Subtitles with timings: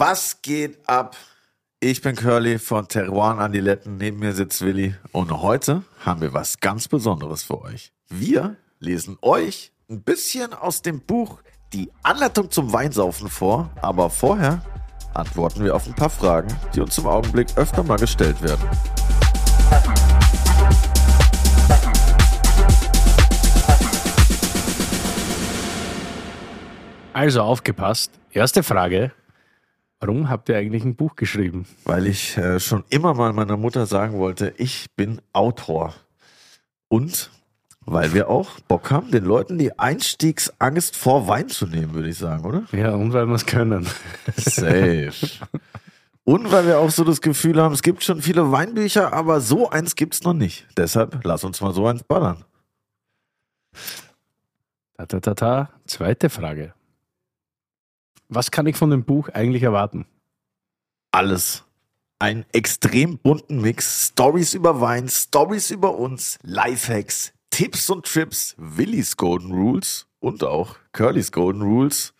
[0.00, 1.16] Was geht ab?
[1.80, 3.96] Ich bin Curly von Terroir an die Letten.
[3.96, 4.94] Neben mir sitzt Willi.
[5.10, 7.92] Und heute haben wir was ganz Besonderes für euch.
[8.08, 11.40] Wir lesen euch ein bisschen aus dem Buch
[11.72, 13.70] Die Anleitung zum Weinsaufen vor.
[13.82, 14.62] Aber vorher
[15.14, 18.70] antworten wir auf ein paar Fragen, die uns im Augenblick öfter mal gestellt werden.
[27.12, 28.12] Also aufgepasst.
[28.30, 29.10] Erste Frage.
[30.00, 31.66] Warum habt ihr eigentlich ein Buch geschrieben?
[31.84, 35.94] Weil ich äh, schon immer mal meiner Mutter sagen wollte, ich bin Autor.
[36.88, 37.30] Und
[37.80, 42.18] weil wir auch Bock haben, den Leuten die Einstiegsangst vor Wein zu nehmen, würde ich
[42.18, 42.64] sagen, oder?
[42.72, 43.86] Ja, und weil wir es können.
[44.36, 45.12] Safe.
[46.24, 49.70] Und weil wir auch so das Gefühl haben, es gibt schon viele Weinbücher, aber so
[49.70, 50.66] eins gibt's noch nicht.
[50.76, 52.44] Deshalb lass uns mal so eins ballern.
[54.98, 55.70] Ta, ta, ta, ta.
[55.86, 56.74] Zweite Frage.
[58.28, 60.06] Was kann ich von dem Buch eigentlich erwarten?
[61.12, 61.64] Alles.
[62.18, 64.08] Ein extrem bunten Mix.
[64.08, 70.76] Stories über Wein, Stories über uns, Lifehacks, Tipps und Trips, Willys Golden Rules und auch
[70.92, 72.12] Curlys Golden Rules.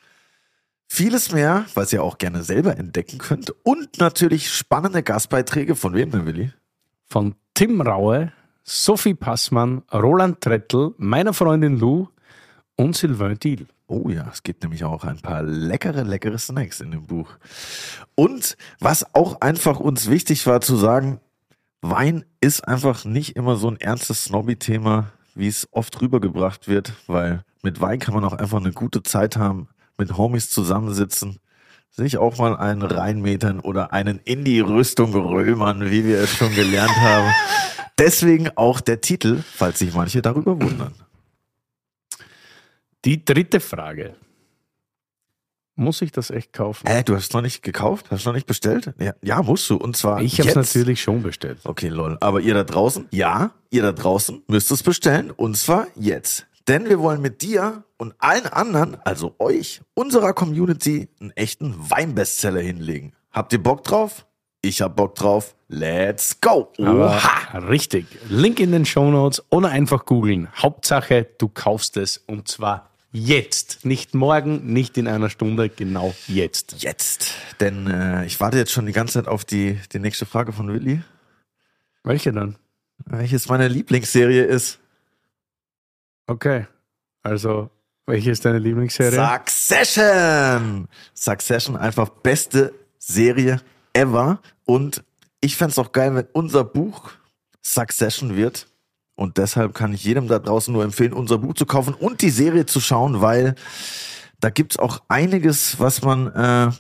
[0.88, 3.54] Vieles mehr, was ihr auch gerne selber entdecken könnt.
[3.62, 6.52] Und natürlich spannende Gastbeiträge von wem denn, Willi?
[7.04, 8.32] Von Tim Raue,
[8.64, 12.08] Sophie Passmann, Roland Trettl, meiner Freundin Lou
[12.76, 13.66] und Sylvain Thiel.
[13.90, 17.30] Oh ja, es gibt nämlich auch ein paar leckere, leckere Snacks in dem Buch.
[18.14, 21.20] Und was auch einfach uns wichtig war zu sagen,
[21.80, 27.44] Wein ist einfach nicht immer so ein ernstes Snobby-Thema, wie es oft rübergebracht wird, weil
[27.62, 31.38] mit Wein kann man auch einfach eine gute Zeit haben, mit Homies zusammensitzen,
[31.90, 36.54] sich auch mal einen reinmetern oder einen in die Rüstung römern, wie wir es schon
[36.54, 37.32] gelernt haben.
[37.98, 40.92] Deswegen auch der Titel, falls sich manche darüber wundern.
[43.08, 44.16] Die dritte Frage.
[45.76, 46.86] Muss ich das echt kaufen?
[46.86, 48.10] Äh, du hast noch nicht gekauft?
[48.10, 48.92] Hast du noch nicht bestellt?
[48.98, 49.76] Ja, ja musst du.
[49.76, 51.58] Und zwar ich habe es natürlich schon bestellt.
[51.64, 52.18] Okay, lol.
[52.20, 53.08] Aber ihr da draußen?
[53.10, 55.30] Ja, ihr da draußen müsst es bestellen.
[55.30, 56.46] Und zwar jetzt.
[56.68, 62.60] Denn wir wollen mit dir und allen anderen, also euch, unserer Community, einen echten Weinbestseller
[62.60, 63.14] hinlegen.
[63.30, 64.26] Habt ihr Bock drauf?
[64.60, 65.56] Ich hab Bock drauf.
[65.68, 66.72] Let's go.
[66.78, 67.18] Aber
[67.70, 68.04] richtig.
[68.28, 70.48] Link in den Show Notes oder einfach googeln.
[70.54, 73.84] Hauptsache, du kaufst es und zwar jetzt.
[73.84, 76.82] Nicht morgen, nicht in einer Stunde, genau jetzt.
[76.82, 77.34] Jetzt.
[77.60, 80.68] Denn äh, ich warte jetzt schon die ganze Zeit auf die, die nächste Frage von
[80.68, 81.02] Willi.
[82.04, 82.56] Welche dann?
[83.06, 84.78] Welches meine Lieblingsserie ist.
[86.26, 86.66] Okay.
[87.22, 87.70] Also,
[88.06, 89.12] welche ist deine Lieblingsserie?
[89.12, 90.88] Succession!
[91.14, 93.60] Succession, einfach beste Serie
[93.92, 94.40] ever.
[94.64, 95.04] Und
[95.40, 97.10] ich fände es auch geil, wenn unser Buch
[97.62, 98.66] Succession wird.
[99.18, 102.30] Und deshalb kann ich jedem da draußen nur empfehlen, unser Buch zu kaufen und die
[102.30, 103.56] Serie zu schauen, weil
[104.38, 106.70] da gibt's auch einiges, was man äh,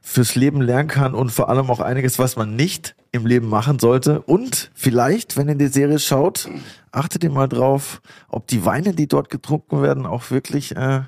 [0.00, 3.78] fürs Leben lernen kann und vor allem auch einiges, was man nicht im Leben machen
[3.78, 4.22] sollte.
[4.22, 6.48] Und vielleicht, wenn ihr die Serie schaut,
[6.90, 11.02] achtet ihr mal drauf, ob die Weine, die dort getrunken werden, auch wirklich äh,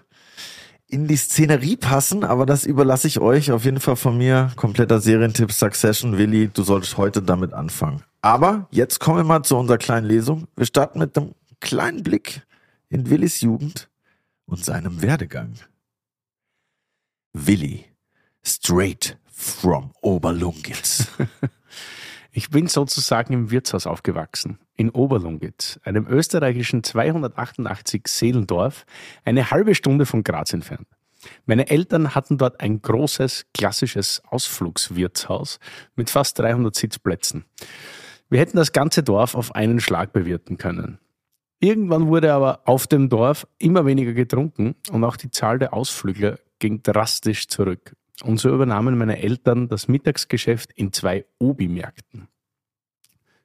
[0.90, 3.52] in die Szenerie passen, aber das überlasse ich euch.
[3.52, 6.18] Auf jeden Fall von mir kompletter Serientipp Succession.
[6.18, 8.02] Willi, du solltest heute damit anfangen.
[8.22, 10.48] Aber jetzt kommen wir mal zu unserer kleinen Lesung.
[10.56, 12.42] Wir starten mit einem kleinen Blick
[12.88, 13.88] in Willis Jugend
[14.46, 15.54] und seinem Werdegang.
[17.32, 17.86] Willi,
[18.42, 21.06] straight from Oberlungitz.
[22.32, 28.86] Ich bin sozusagen im Wirtshaus aufgewachsen, in Oberlungitz, einem österreichischen 288 Seelendorf,
[29.24, 30.86] eine halbe Stunde von Graz entfernt.
[31.44, 35.58] Meine Eltern hatten dort ein großes, klassisches Ausflugswirtshaus
[35.96, 37.44] mit fast 300 Sitzplätzen.
[38.30, 40.98] Wir hätten das ganze Dorf auf einen Schlag bewirten können.
[41.58, 46.38] Irgendwann wurde aber auf dem Dorf immer weniger getrunken und auch die Zahl der Ausflügler
[46.58, 47.96] ging drastisch zurück.
[48.22, 52.28] Und so übernahmen meine Eltern das Mittagsgeschäft in zwei Obi-Märkten.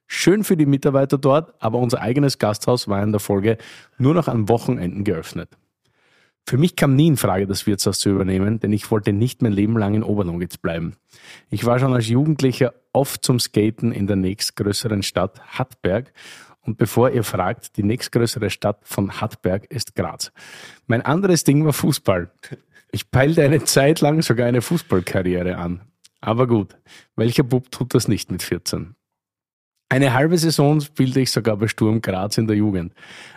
[0.06, 3.58] Schön für die Mitarbeiter dort, aber unser eigenes Gasthaus war in der Folge
[3.98, 5.56] nur noch an Wochenenden geöffnet.
[6.48, 9.50] Für mich kam nie in Frage, das Wirtshaus zu übernehmen, denn ich wollte nicht mein
[9.50, 10.94] Leben lang in Oberlungitz bleiben.
[11.50, 16.12] Ich war schon als Jugendlicher oft zum Skaten in der nächstgrößeren Stadt Hattberg
[16.60, 20.30] und bevor ihr fragt, die nächstgrößere Stadt von Hattberg ist Graz.
[20.86, 22.30] Mein anderes Ding war Fußball.
[22.92, 25.82] Ich peilte eine Zeit lang sogar eine Fußballkarriere an.
[26.20, 26.76] Aber gut,
[27.14, 28.94] welcher Bub tut das nicht mit 14?
[29.88, 32.92] Eine halbe Saison spielte ich sogar bei Sturm Graz in der Jugend.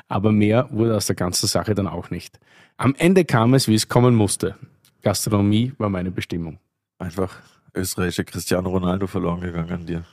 [0.08, 2.40] Aber mehr wurde aus der ganzen Sache dann auch nicht.
[2.78, 4.56] Am Ende kam es, wie es kommen musste.
[5.02, 6.60] Gastronomie war meine Bestimmung.
[6.98, 7.38] Einfach
[7.76, 10.06] österreichische Cristiano Ronaldo verloren gegangen an dir.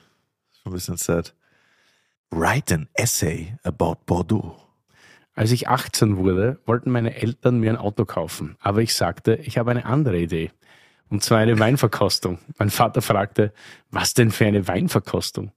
[0.63, 1.35] Schon ein bisschen sad.
[2.31, 4.66] Write an essay about Bordeaux.
[5.37, 9.59] Als ich 18 wurde, wollten meine Eltern mir ein Auto kaufen, aber ich sagte, ich
[9.59, 10.51] habe eine andere Idee.
[11.11, 12.39] Und zwar eine Weinverkostung.
[12.59, 13.53] Mein Vater fragte,
[13.91, 15.53] was denn für eine Weinverkostung?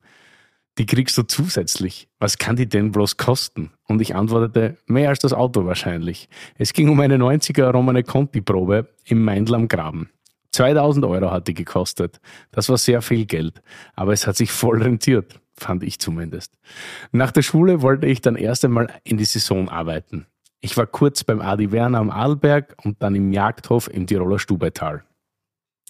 [0.78, 2.10] Die kriegst du zusätzlich.
[2.20, 3.72] Was kann die denn bloß kosten?
[3.88, 6.28] Und ich antwortete, mehr als das Auto wahrscheinlich.
[6.56, 10.10] Es ging um eine 90er Romane Conti Probe im Meindl am Graben.
[10.52, 12.20] 2000 Euro hat die gekostet.
[12.52, 13.62] Das war sehr viel Geld.
[13.96, 15.40] Aber es hat sich voll rentiert.
[15.60, 16.58] Fand ich zumindest.
[17.12, 20.26] Nach der Schule wollte ich dann erst einmal in die Saison arbeiten.
[20.62, 25.04] Ich war kurz beim Adi Werner am Adelberg und dann im Jagdhof im Tiroler Stubaital.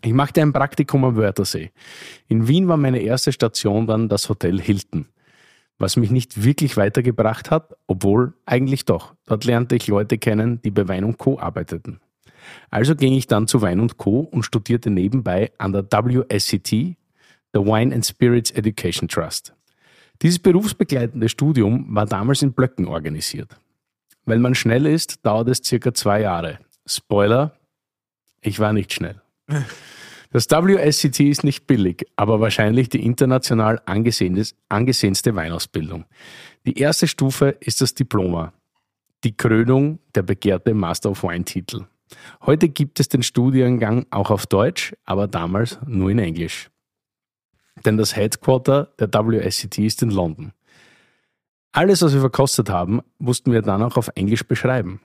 [0.01, 1.71] Ich machte ein Praktikum am Wörthersee.
[2.27, 5.07] In Wien war meine erste Station dann das Hotel Hilton,
[5.77, 9.13] was mich nicht wirklich weitergebracht hat, obwohl eigentlich doch.
[9.25, 11.39] Dort lernte ich Leute kennen, die bei Wein und Co.
[11.39, 11.99] arbeiteten.
[12.71, 14.21] Also ging ich dann zu Wein und Co.
[14.21, 16.95] und studierte nebenbei an der WSCT,
[17.53, 19.53] der Wine and Spirits Education Trust.
[20.21, 23.55] Dieses berufsbegleitende Studium war damals in Blöcken organisiert.
[24.25, 26.59] Wenn man schnell ist, dauert es circa zwei Jahre.
[26.85, 27.53] Spoiler,
[28.41, 29.21] ich war nicht schnell.
[30.31, 36.05] Das WSCT ist nicht billig, aber wahrscheinlich die international angesehenste Weinausbildung.
[36.67, 38.53] Die erste Stufe ist das Diploma,
[39.23, 41.85] die Krönung der begehrte Master of Wine-Titel.
[42.45, 46.69] Heute gibt es den Studiengang auch auf Deutsch, aber damals nur in Englisch.
[47.85, 50.53] Denn das Headquarter der WSCT ist in London.
[51.71, 55.01] Alles, was wir verkostet haben, mussten wir dann auch auf Englisch beschreiben.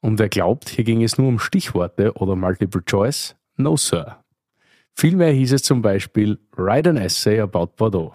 [0.00, 4.22] Und wer glaubt, hier ging es nur um Stichworte oder Multiple Choice, No, Sir.
[4.94, 8.14] Vielmehr hieß es zum Beispiel Write an Essay about Bordeaux.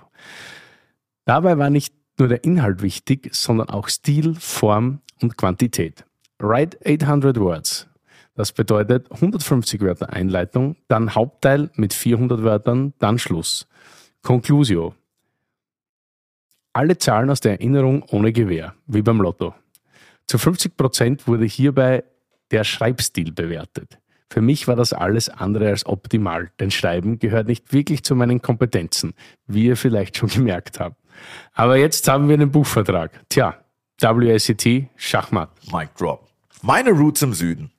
[1.26, 6.06] Dabei war nicht nur der Inhalt wichtig, sondern auch Stil, Form und Quantität.
[6.40, 7.88] Write 800 Words.
[8.36, 13.68] Das bedeutet 150 Wörter Einleitung, dann Hauptteil mit 400 Wörtern, dann Schluss.
[14.24, 14.94] Conclusio.
[16.74, 19.54] Alle Zahlen aus der Erinnerung ohne Gewähr, wie beim Lotto.
[20.28, 22.04] Zu 50 Prozent wurde hierbei
[22.52, 23.98] der Schreibstil bewertet.
[24.30, 28.42] Für mich war das alles andere als optimal, denn Schreiben gehört nicht wirklich zu meinen
[28.42, 29.14] Kompetenzen,
[29.48, 30.96] wie ihr vielleicht schon gemerkt habt.
[31.54, 33.12] Aber jetzt haben wir einen Buchvertrag.
[33.28, 33.58] Tja,
[34.00, 35.50] WSET, Schachmatt.
[35.72, 36.30] Mic drop.
[36.62, 37.72] Meine Roots im Süden.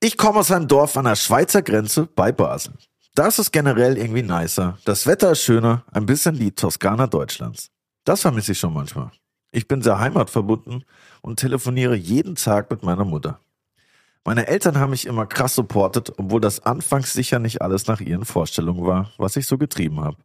[0.00, 2.74] Ich komme aus einem Dorf an der Schweizer Grenze bei Basel.
[3.14, 4.78] Da ist generell irgendwie nicer.
[4.84, 7.70] Das Wetter ist schöner, ein bisschen die Toskana Deutschlands.
[8.04, 9.10] Das vermisse ich schon manchmal.
[9.50, 10.84] Ich bin sehr heimatverbunden
[11.20, 13.40] und telefoniere jeden Tag mit meiner Mutter.
[14.24, 18.24] Meine Eltern haben mich immer krass supportet, obwohl das anfangs sicher nicht alles nach ihren
[18.24, 20.18] Vorstellungen war, was ich so getrieben habe.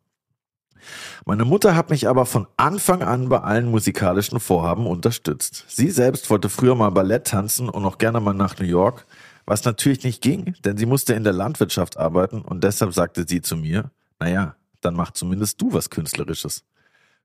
[1.25, 5.65] Meine Mutter hat mich aber von Anfang an bei allen musikalischen Vorhaben unterstützt.
[5.67, 9.07] Sie selbst wollte früher mal Ballett tanzen und auch gerne mal nach New York,
[9.45, 13.41] was natürlich nicht ging, denn sie musste in der Landwirtschaft arbeiten und deshalb sagte sie
[13.41, 16.63] zu mir, naja, dann mach zumindest du was Künstlerisches.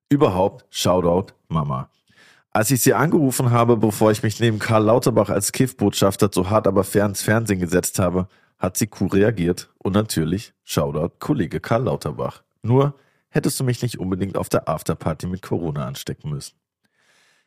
[0.08, 1.90] Überhaupt, Shoutout, Mama.
[2.52, 6.67] Als ich sie angerufen habe, bevor ich mich neben Karl Lauterbach als Kiffbotschafter zu hart
[6.67, 8.28] aber fair ins Fernsehen gesetzt habe,
[8.58, 12.43] hat sie cool reagiert und natürlich, Shoutout, Kollege Karl Lauterbach.
[12.62, 12.94] Nur
[13.28, 16.56] hättest du mich nicht unbedingt auf der Afterparty mit Corona anstecken müssen.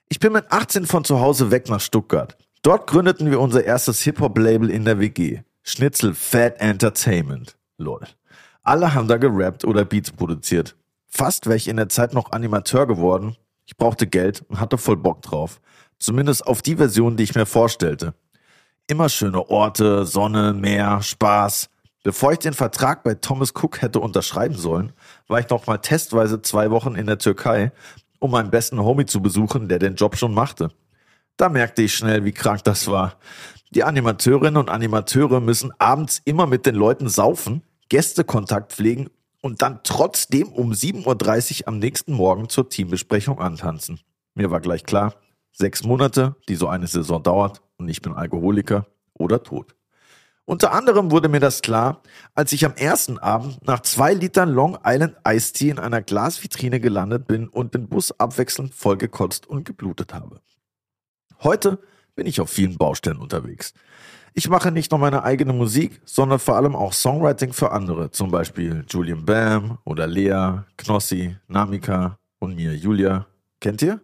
[0.10, 2.38] Ich bin mit 18 von zu Hause weg nach Stuttgart.
[2.64, 5.42] Dort gründeten wir unser erstes Hip-Hop-Label in der WG.
[5.64, 7.58] Schnitzel Fat Entertainment.
[7.78, 8.00] Lol.
[8.62, 10.78] Alle haben da gerappt oder Beats produziert.
[11.10, 14.96] Fast wäre ich in der Zeit noch Animateur geworden, ich brauchte Geld und hatte voll
[14.96, 15.60] Bock drauf.
[16.00, 18.14] Zumindest auf die Version, die ich mir vorstellte.
[18.88, 21.70] Immer schöne Orte, Sonne, Meer, Spaß.
[22.04, 24.94] Bevor ich den Vertrag bei Thomas Cook hätte unterschreiben sollen,
[25.28, 27.74] war ich noch mal testweise zwei Wochen in der Türkei,
[28.20, 30.72] um meinen besten Homie zu besuchen, der den Job schon machte.
[31.38, 33.18] Da merkte ich schnell, wie krank das war.
[33.72, 39.10] Die Animateurinnen und Animateure müssen abends immer mit den Leuten saufen, Gästekontakt pflegen
[39.42, 44.00] und dann trotzdem um 7.30 Uhr am nächsten Morgen zur Teambesprechung antanzen.
[44.36, 45.16] Mir war gleich klar,
[45.52, 49.76] sechs Monate, die so eine Saison dauert und ich bin Alkoholiker oder tot.
[50.46, 52.02] Unter anderem wurde mir das klar,
[52.36, 56.80] als ich am ersten Abend nach zwei Litern Long Island Iced Tea in einer Glasvitrine
[56.80, 60.42] gelandet bin und den Bus abwechselnd vollgekotzt und geblutet habe.
[61.42, 61.80] Heute
[62.16, 63.74] bin ich auf vielen Baustellen unterwegs.
[64.36, 68.32] Ich mache nicht nur meine eigene Musik, sondern vor allem auch Songwriting für andere, zum
[68.32, 73.28] Beispiel Julian Bam oder Lea, Knossi, Namika und mir, Julia.
[73.62, 74.02] Kennt ihr?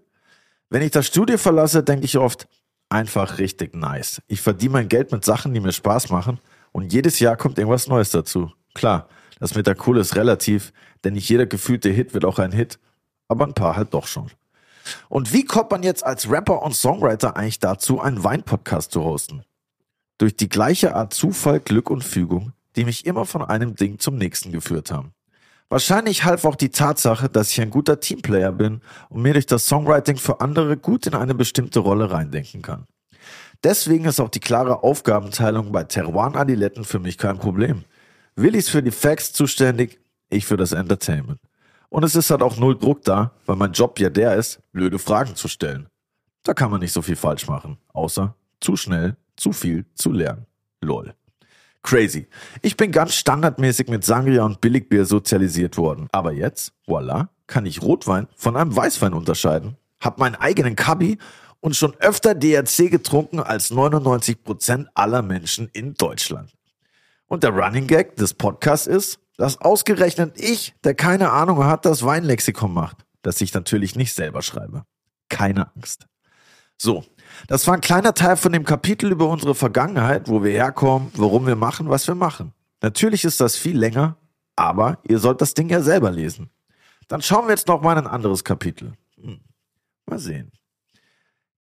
[0.69, 2.47] Wenn ich das Studio verlasse, denke ich oft,
[2.89, 4.21] einfach richtig nice.
[4.27, 6.39] Ich verdiene mein Geld mit Sachen, die mir Spaß machen
[6.71, 8.51] und jedes Jahr kommt irgendwas Neues dazu.
[8.75, 9.09] Klar,
[9.39, 12.77] das mit der Kohle ist relativ, denn nicht jeder gefühlte Hit wird auch ein Hit,
[13.27, 14.29] aber ein paar halt doch schon.
[15.09, 19.43] Und wie kommt man jetzt als Rapper und Songwriter eigentlich dazu, einen Wein-Podcast zu hosten?
[20.19, 24.17] durch die gleiche Art Zufall, Glück und Fügung, die mich immer von einem Ding zum
[24.17, 25.13] nächsten geführt haben.
[25.69, 29.65] Wahrscheinlich half auch die Tatsache, dass ich ein guter Teamplayer bin und mir durch das
[29.65, 32.85] Songwriting für andere gut in eine bestimmte Rolle reindenken kann.
[33.63, 37.83] Deswegen ist auch die klare Aufgabenteilung bei Teruan Adiletten für mich kein Problem.
[38.35, 41.39] Willi ist für die Facts zuständig, ich für das Entertainment.
[41.89, 44.99] Und es ist halt auch null Druck da, weil mein Job ja der ist, blöde
[44.99, 45.87] Fragen zu stellen.
[46.43, 50.45] Da kann man nicht so viel falsch machen, außer zu schnell, zu viel zu lernen.
[50.81, 51.13] Lol.
[51.81, 52.27] Crazy.
[52.61, 56.07] Ich bin ganz standardmäßig mit Sangria und Billigbier sozialisiert worden.
[56.11, 59.77] Aber jetzt, voila, kann ich Rotwein von einem Weißwein unterscheiden.
[59.99, 61.17] Hab meinen eigenen Kabi
[61.61, 66.53] und schon öfter DRC getrunken als 99% aller Menschen in Deutschland.
[67.27, 72.03] Und der Running Gag des Podcasts ist, dass ausgerechnet ich, der keine Ahnung hat, das
[72.03, 74.83] Weinlexikon macht, das ich natürlich nicht selber schreibe.
[75.29, 76.07] Keine Angst.
[76.77, 77.05] So,
[77.47, 81.47] das war ein kleiner Teil von dem Kapitel über unsere Vergangenheit, wo wir herkommen, warum
[81.47, 82.51] wir machen, was wir machen.
[82.81, 84.17] Natürlich ist das viel länger,
[84.57, 86.49] aber ihr sollt das Ding ja selber lesen.
[87.07, 88.91] Dann schauen wir jetzt noch mal ein anderes Kapitel.
[89.21, 89.39] Hm.
[90.05, 90.51] Mal sehen.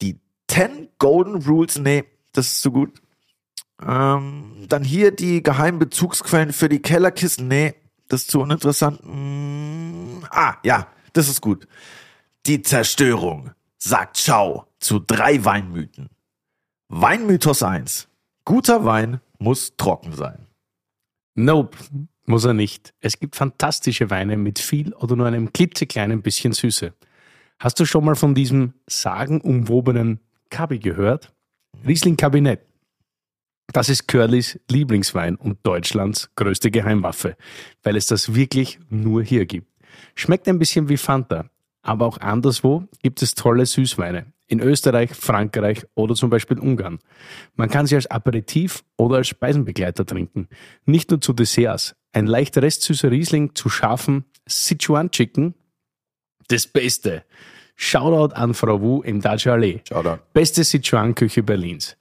[0.01, 3.03] Die 10 Golden Rules, nee, das ist zu gut.
[3.87, 7.75] Ähm, dann hier die geheimen Bezugsquellen für die Kellerkissen, nee,
[8.09, 9.01] das ist zu uninteressant.
[9.03, 10.25] Hm.
[10.31, 11.67] Ah, ja, das ist gut.
[12.47, 16.09] Die Zerstörung sagt Ciao zu drei Weinmythen.
[16.89, 18.09] Weinmythos 1.
[18.45, 20.47] Guter Wein muss trocken sein.
[21.35, 21.77] Nope,
[22.25, 22.95] muss er nicht.
[23.01, 26.95] Es gibt fantastische Weine mit viel oder nur einem klitzekleinen bisschen Süße.
[27.59, 30.21] Hast du schon mal von diesem sagenumwobenen
[30.51, 31.33] Kabi gehört?
[31.87, 32.68] Riesling Kabinett.
[33.73, 37.37] Das ist Curlys Lieblingswein und Deutschlands größte Geheimwaffe,
[37.83, 39.69] weil es das wirklich nur hier gibt.
[40.15, 41.51] Schmeckt ein bisschen wie Fanta,
[41.83, 44.33] aber auch anderswo gibt es tolle Süßweine.
[44.47, 47.01] In Österreich, Frankreich oder zum Beispiel Ungarn.
[47.57, 50.49] Man kann sie als Aperitif oder als Speisenbegleiter trinken.
[50.87, 51.95] Nicht nur zu Desserts.
[52.13, 55.55] Ein leicht restsüßer Riesling zu scharfen Sichuan Chicken.
[56.49, 57.25] Das Beste.
[57.77, 59.83] Shoutout an Frau Wu im Dacia Allee.
[59.87, 60.23] Shoutout.
[60.33, 61.99] Beste Sichuan-Küche Berlins.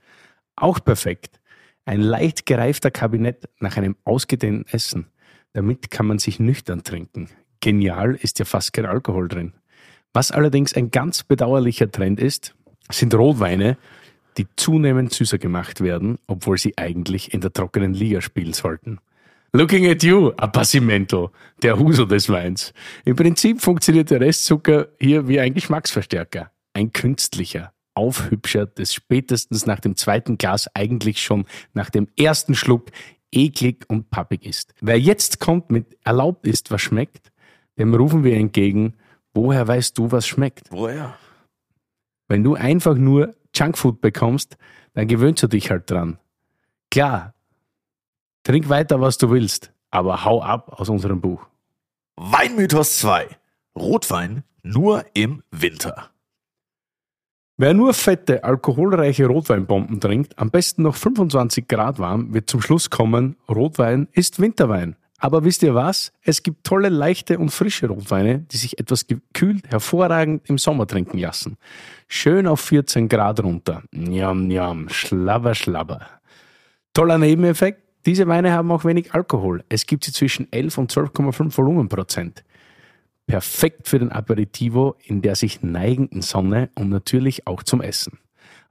[0.56, 1.42] Auch perfekt.
[1.88, 5.08] Ein leicht gereifter Kabinett nach einem ausgedehnten Essen.
[5.54, 7.30] Damit kann man sich nüchtern trinken.
[7.62, 9.54] Genial ist ja fast kein Alkohol drin.
[10.12, 12.56] Was allerdings ein ganz bedauerlicher Trend ist,
[12.92, 13.78] sind Rotweine,
[14.38, 19.00] die zunehmend süßer gemacht werden, obwohl sie eigentlich in der trockenen Liga spielen sollten.
[19.54, 21.32] Looking at you, Appassimento,
[21.64, 22.74] der Huso des Weins.
[23.06, 26.52] Im Prinzip funktioniert der Restzucker hier wie ein Geschmacksverstärker.
[26.74, 32.92] Ein künstlicher, Aufhübscher, des spätestens nach dem zweiten Glas eigentlich schon nach dem ersten Schluck
[33.32, 34.74] eklig und pappig ist.
[34.80, 37.32] Wer jetzt kommt mit erlaubt ist, was schmeckt,
[37.78, 38.94] dem rufen wir entgegen,
[39.38, 40.72] Woher weißt du, was schmeckt?
[40.72, 41.16] Woher?
[42.28, 44.58] Wenn du einfach nur Junkfood bekommst,
[44.96, 46.18] dann gewöhnst du dich halt dran.
[46.90, 47.36] Klar,
[48.42, 51.46] trink weiter, was du willst, aber hau ab aus unserem Buch.
[52.16, 53.28] Weinmythos 2.
[53.78, 56.10] Rotwein nur im Winter.
[57.60, 62.92] Wer nur fette, alkoholreiche Rotweinbomben trinkt, am besten noch 25 Grad warm, wird zum Schluss
[62.92, 64.96] kommen, Rotwein ist Winterwein.
[65.18, 66.14] Aber wisst ihr was?
[66.22, 71.18] Es gibt tolle, leichte und frische Rotweine, die sich etwas gekühlt hervorragend im Sommer trinken
[71.18, 71.58] lassen.
[72.08, 73.82] Schön auf 14 Grad runter.
[73.92, 76.06] Njam, njam, schlabber, schlabber.
[76.94, 79.64] Toller Nebeneffekt, diese Weine haben auch wenig Alkohol.
[79.68, 82.44] Es gibt sie zwischen 11 und 12,5 Volumenprozent.
[83.28, 88.20] Perfekt für den Aperitivo in der sich neigenden Sonne und natürlich auch zum Essen.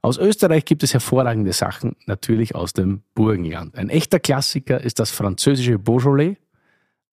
[0.01, 3.75] Aus Österreich gibt es hervorragende Sachen, natürlich aus dem Burgenland.
[3.77, 6.37] Ein echter Klassiker ist das französische Beaujolais,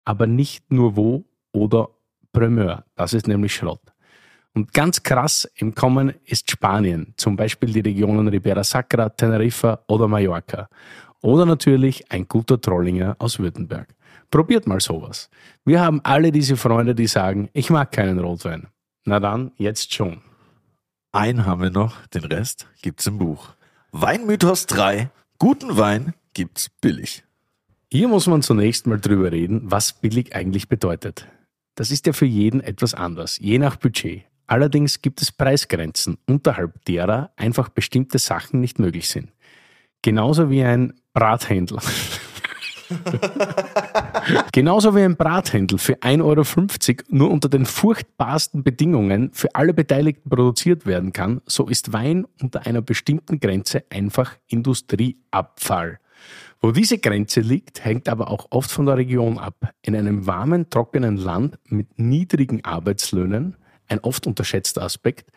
[0.04, 1.88] aber nicht nur wo oder
[2.32, 2.84] Primeur.
[2.94, 3.80] Das ist nämlich Schrott.
[4.54, 10.06] Und ganz krass im Kommen ist Spanien, zum Beispiel die Regionen Ribera Sacra, Teneriffa oder
[10.06, 10.68] Mallorca.
[11.22, 13.88] Oder natürlich ein guter Trollinger aus Württemberg.
[14.30, 15.30] Probiert mal sowas.
[15.64, 18.68] Wir haben alle diese Freunde, die sagen, ich mag keinen Rotwein.
[19.04, 20.20] Na dann, jetzt schon.
[21.12, 23.50] Einen haben wir noch, den Rest gibt's im Buch.
[23.92, 25.10] Weinmythos 3.
[25.38, 27.24] Guten Wein gibt's billig.
[27.92, 31.28] Hier muss man zunächst mal drüber reden, was billig eigentlich bedeutet.
[31.76, 34.24] Das ist ja für jeden etwas anders, je nach Budget.
[34.46, 39.30] Allerdings gibt es Preisgrenzen, unterhalb derer einfach bestimmte Sachen nicht möglich sind.
[40.02, 41.82] Genauso wie ein Brathändler.
[44.52, 50.28] Genauso wie ein Brathändel für 1,50 Euro nur unter den furchtbarsten Bedingungen für alle Beteiligten
[50.30, 55.98] produziert werden kann, so ist Wein unter einer bestimmten Grenze einfach Industrieabfall.
[56.60, 59.72] Wo diese Grenze liegt, hängt aber auch oft von der Region ab.
[59.82, 63.56] In einem warmen, trockenen Land mit niedrigen Arbeitslöhnen,
[63.88, 65.30] ein oft unterschätzter Aspekt,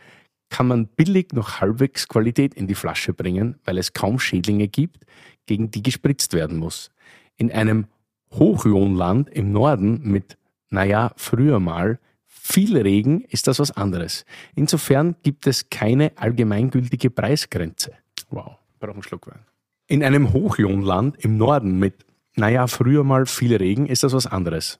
[0.49, 5.05] kann man billig noch halbwegs Qualität in die Flasche bringen, weil es kaum Schädlinge gibt,
[5.45, 6.91] gegen die gespritzt werden muss.
[7.37, 7.87] In einem
[8.33, 10.37] Hochlohnland im Norden mit,
[10.69, 14.25] naja, früher mal viel Regen ist das was anderes.
[14.55, 17.91] Insofern gibt es keine allgemeingültige Preisgrenze.
[18.29, 19.45] Wow, brauche einen Schluck Wein.
[19.87, 24.79] In einem Hochlohnland im Norden mit, naja, früher mal viel Regen, ist das was anderes.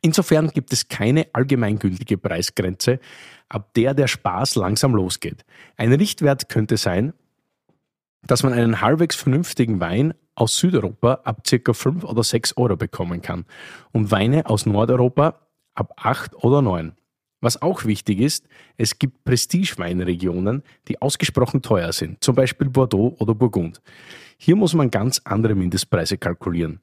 [0.00, 3.00] Insofern gibt es keine allgemeingültige Preisgrenze,
[3.48, 5.44] ab der der Spaß langsam losgeht.
[5.76, 7.14] Ein Richtwert könnte sein,
[8.26, 11.72] dass man einen halbwegs vernünftigen Wein aus Südeuropa ab ca.
[11.72, 13.44] 5 oder 6 Euro bekommen kann
[13.92, 15.40] und Weine aus Nordeuropa
[15.74, 16.92] ab 8 oder 9.
[17.40, 23.34] Was auch wichtig ist, es gibt Prestigeweinregionen, die ausgesprochen teuer sind, zum Beispiel Bordeaux oder
[23.34, 23.80] Burgund.
[24.38, 26.80] Hier muss man ganz andere Mindestpreise kalkulieren.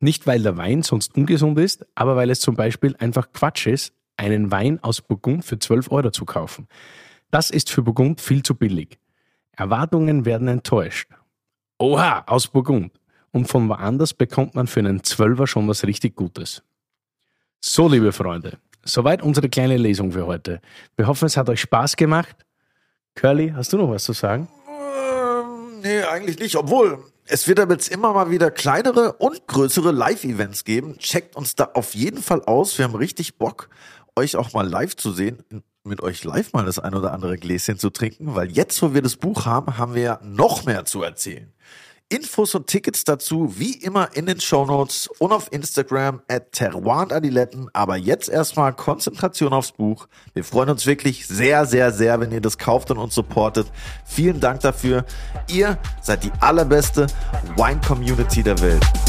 [0.00, 3.94] Nicht weil der Wein sonst ungesund ist, aber weil es zum Beispiel einfach Quatsch ist,
[4.16, 6.68] einen Wein aus Burgund für 12 Euro zu kaufen.
[7.30, 8.98] Das ist für Burgund viel zu billig.
[9.52, 11.08] Erwartungen werden enttäuscht.
[11.80, 12.92] Oha, aus Burgund.
[13.30, 16.62] Und von woanders bekommt man für einen Zwölfer schon was richtig Gutes.
[17.60, 20.60] So, liebe Freunde, soweit unsere kleine Lesung für heute.
[20.96, 22.36] Wir hoffen, es hat euch Spaß gemacht.
[23.14, 24.48] Curly, hast du noch was zu sagen?
[24.68, 26.56] Ähm, nee, eigentlich nicht.
[26.56, 30.98] Obwohl, es wird aber jetzt immer mal wieder kleinere und größere Live-Events geben.
[30.98, 32.76] Checkt uns da auf jeden Fall aus.
[32.76, 33.68] Wir haben richtig Bock,
[34.16, 35.44] euch auch mal live zu sehen
[35.88, 39.02] mit euch live mal das ein oder andere Gläschen zu trinken, weil jetzt, wo wir
[39.02, 41.52] das Buch haben, haben wir noch mehr zu erzählen.
[42.10, 47.06] Infos und Tickets dazu wie immer in den Show Notes und auf Instagram at Terroir
[47.74, 50.08] Aber jetzt erstmal Konzentration aufs Buch.
[50.32, 53.70] Wir freuen uns wirklich sehr, sehr, sehr, wenn ihr das kauft und uns supportet.
[54.06, 55.04] Vielen Dank dafür.
[55.50, 57.08] Ihr seid die allerbeste
[57.56, 59.07] Wine Community der Welt.